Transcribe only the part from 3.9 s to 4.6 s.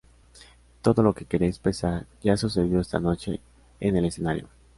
el escenario.